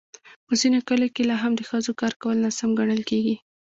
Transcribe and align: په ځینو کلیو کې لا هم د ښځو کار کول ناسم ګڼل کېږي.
په 0.45 0.53
ځینو 0.61 0.79
کلیو 0.87 1.13
کې 1.15 1.23
لا 1.29 1.35
هم 1.43 1.53
د 1.55 1.61
ښځو 1.69 1.91
کار 2.01 2.13
کول 2.21 2.37
ناسم 2.45 2.69
ګڼل 2.79 3.01
کېږي. 3.09 3.35